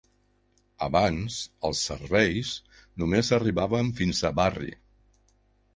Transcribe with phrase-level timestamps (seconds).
[0.85, 1.35] Abans
[1.69, 2.55] els serveis
[3.03, 4.77] només arribaven fins a Barry.